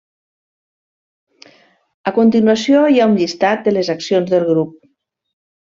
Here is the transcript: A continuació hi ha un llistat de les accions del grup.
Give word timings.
A 2.11 2.15
continuació 2.17 2.83
hi 2.95 2.99
ha 3.05 3.09
un 3.13 3.15
llistat 3.21 3.65
de 3.69 3.77
les 3.79 3.95
accions 3.99 4.35
del 4.37 4.49
grup. 4.53 4.77